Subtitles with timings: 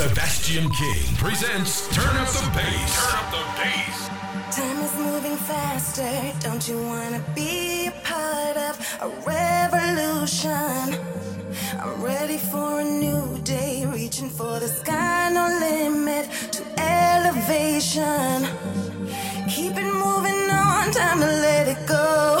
[0.00, 2.92] Sebastian King presents Turn Up the Bass.
[2.96, 4.08] Turn Up the Bass.
[4.56, 6.10] Time is moving faster.
[6.40, 10.96] Don't you wanna be a part of a revolution?
[11.78, 18.48] I'm ready for a new day, reaching for the sky, no limit to elevation.
[19.50, 22.38] Keep it moving on, time to let it go.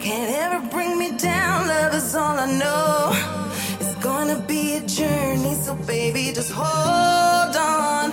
[0.00, 3.45] Can't ever bring me down, love is all I know
[4.26, 8.05] gonna be a journey, so baby, just hold on,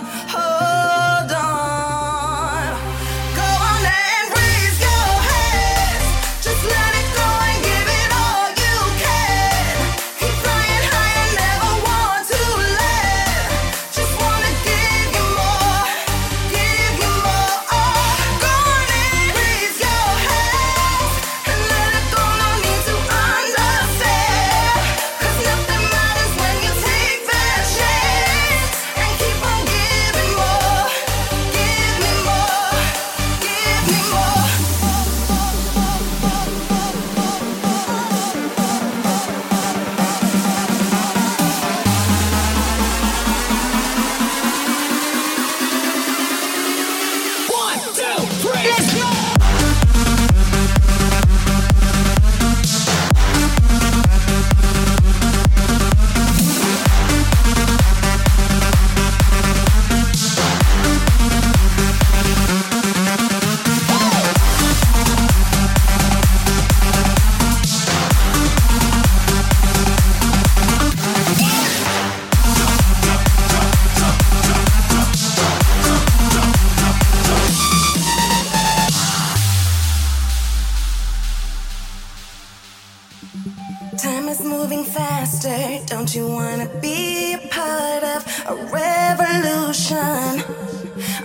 [83.98, 85.80] Time is moving faster.
[85.86, 88.20] Don't you wanna be a part of
[88.52, 90.42] a revolution?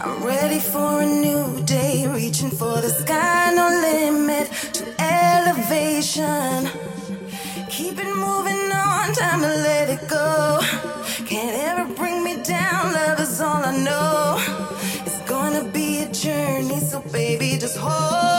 [0.02, 6.70] I'm ready for a new day, reaching for the sky, no limit to elevation.
[7.70, 10.60] Keep it moving on, time to let it go.
[11.26, 14.38] Can't ever bring me down, love is all I know.
[15.06, 18.39] It's gonna be a journey, so baby, just hold.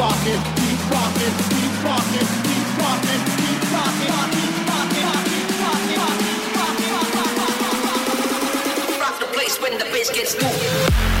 [0.00, 5.20] rocking, keep rocking, keep rocking, keep rocking, keep rocking, keep rocking,
[8.98, 11.19] Rock the place when the bass gets moving.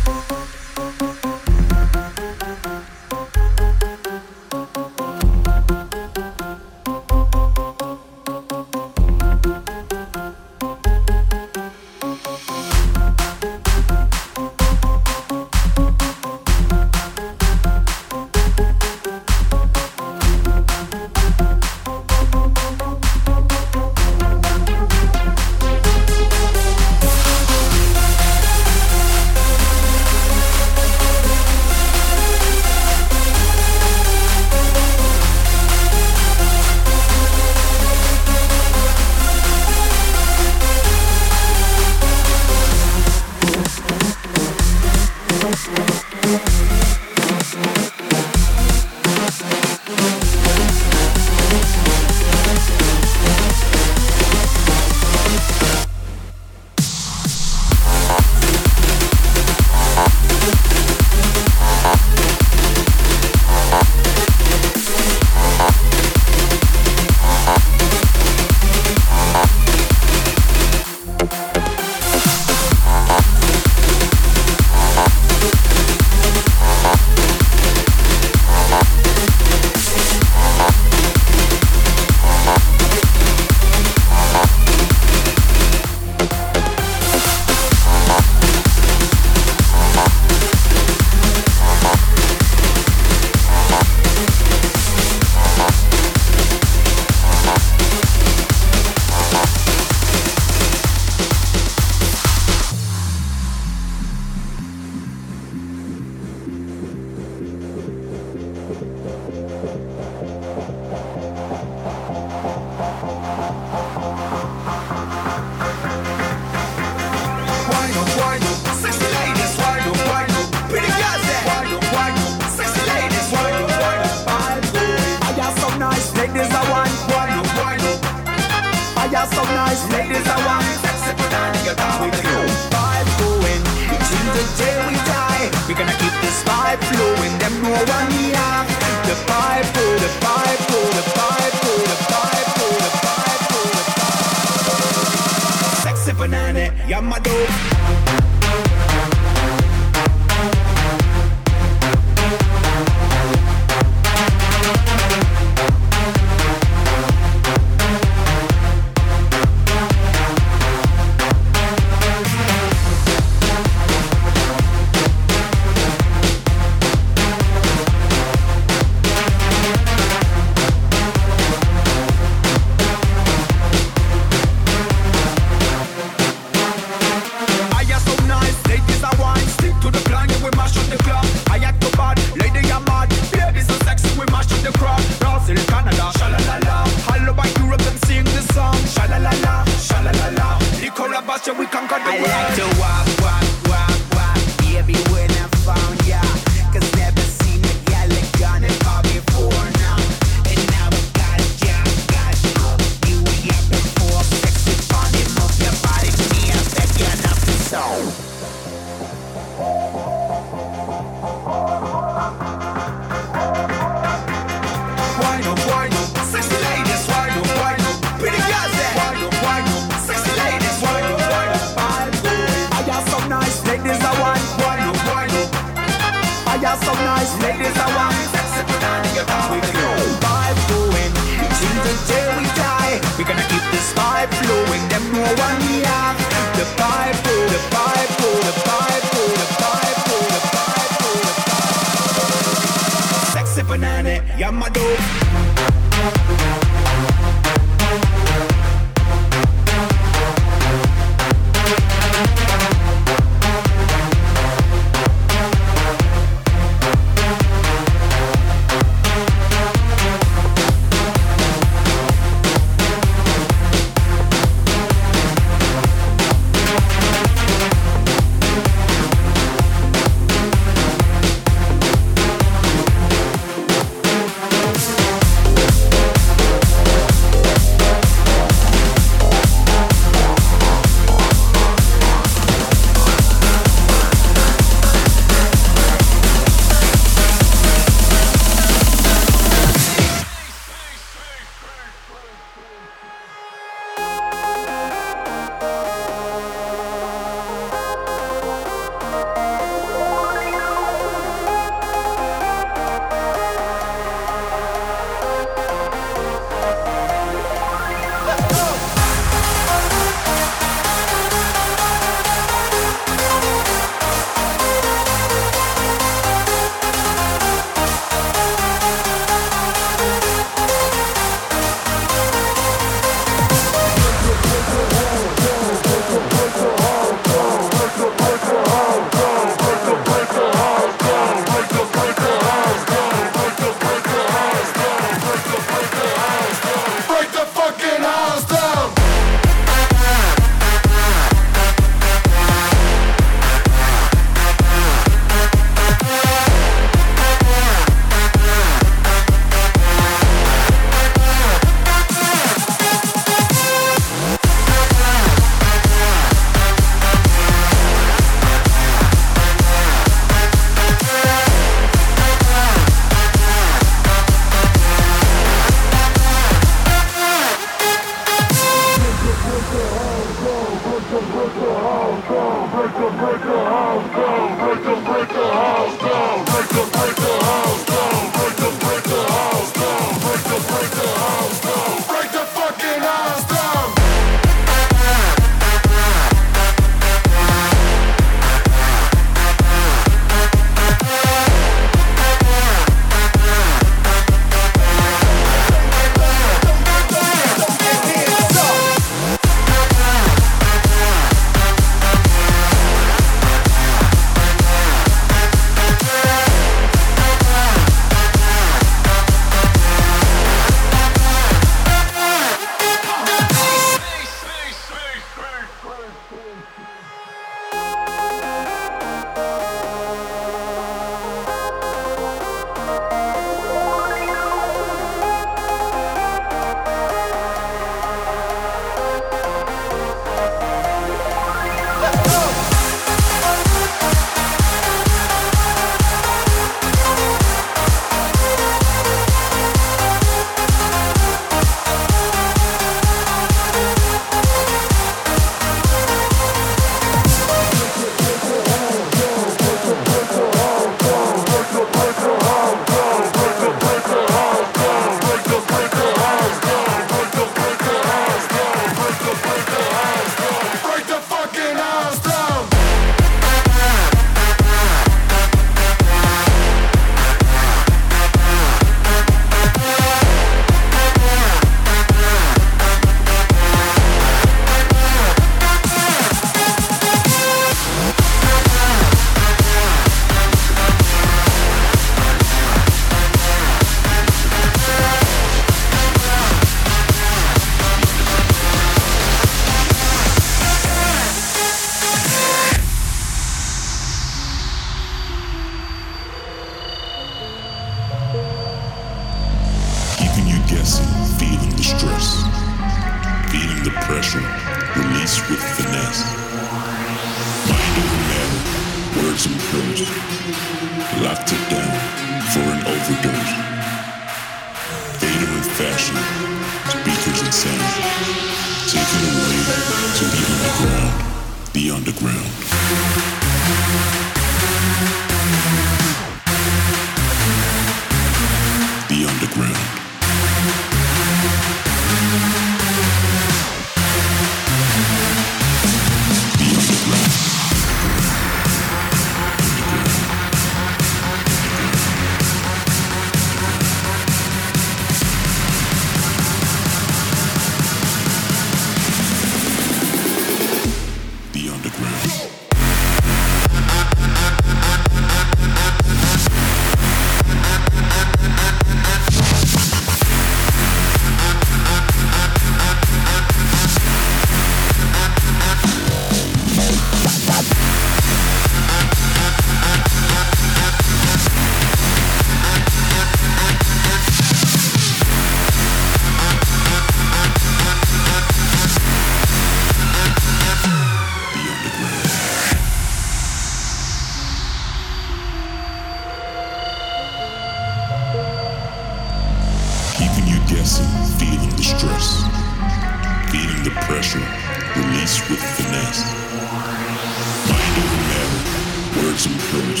[599.38, 600.00] some pills,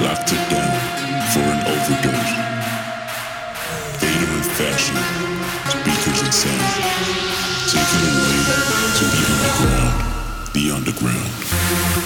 [0.00, 0.72] locked it down
[1.32, 2.32] for an overdose.
[4.00, 4.96] Freedom and fashion,
[5.68, 6.64] speakers and sound,
[7.68, 8.36] taken away
[8.96, 9.94] to the underground,
[10.54, 12.05] the underground.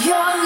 [0.00, 0.37] You're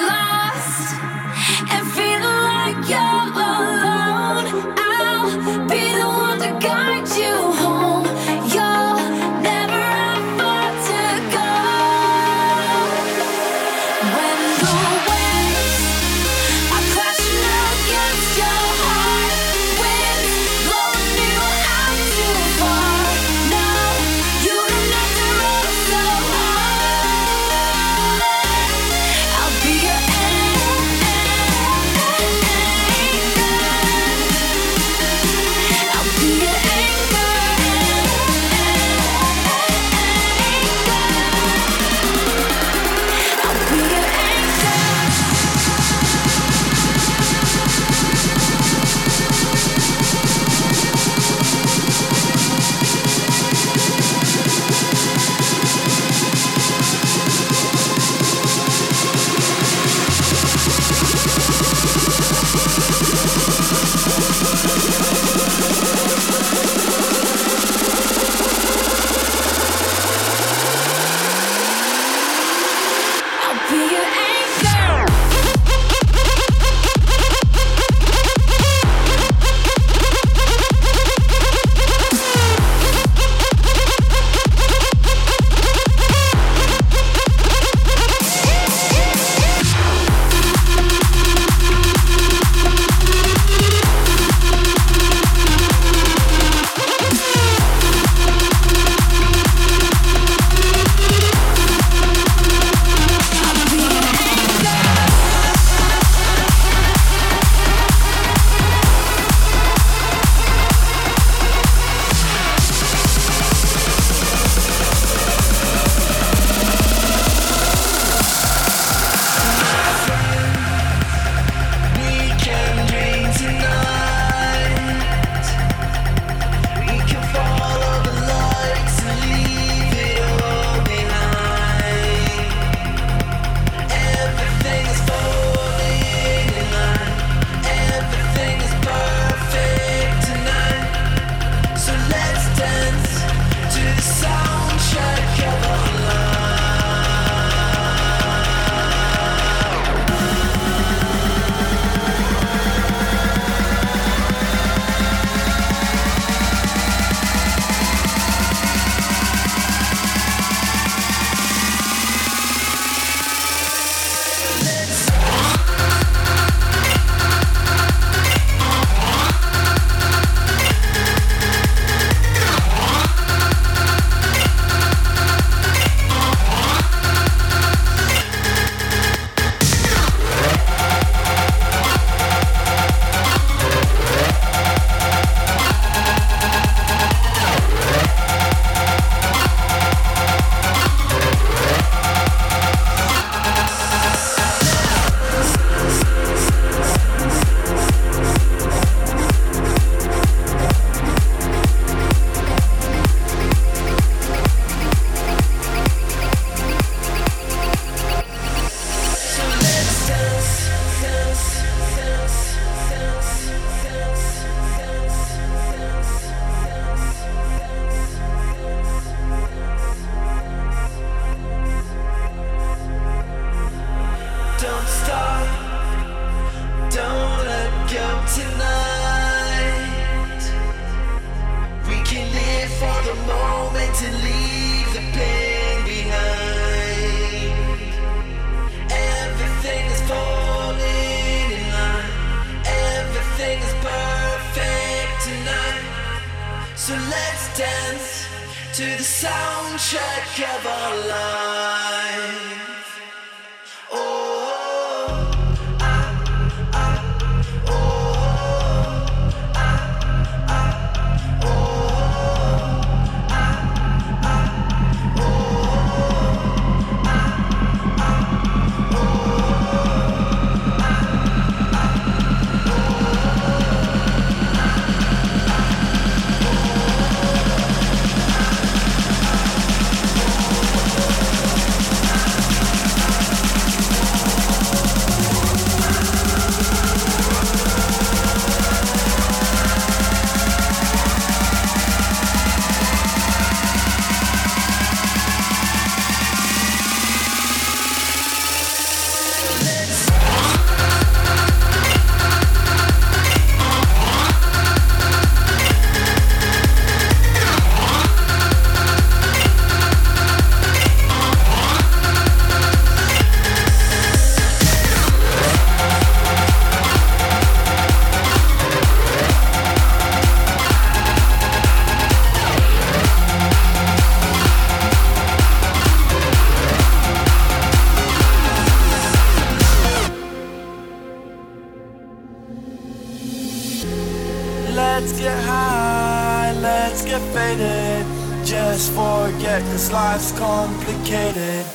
[334.74, 338.06] Let's get high, let's get faded.
[338.42, 341.66] Just forget this life's complicated.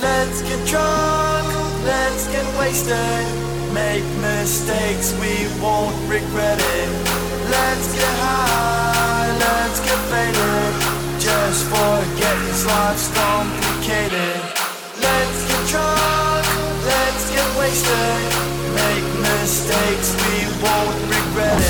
[0.00, 1.44] Let's get drunk,
[1.84, 3.26] let's get wasted.
[3.74, 6.88] Make mistakes, we won't regret it.
[7.52, 10.72] Let's get high, let's get faded.
[11.20, 14.40] Just forget this life's complicated.
[15.04, 16.46] Let's get drunk,
[16.88, 18.20] let's get wasted.
[18.72, 21.67] Make mistakes, we won't regret it.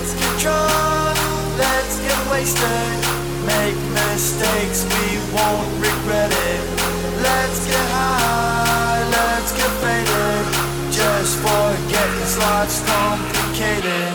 [0.00, 1.18] Let's get drunk,
[1.60, 2.96] let's get wasted.
[3.44, 6.64] Make mistakes, we won't regret it.
[7.20, 10.44] Let's get high, let's get faded.
[10.88, 14.08] Just forget this life's complicated.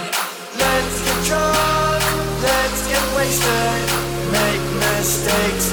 [0.58, 2.02] Let's get drunk,
[2.42, 3.86] let's get wasted.
[4.34, 5.65] Make mistakes,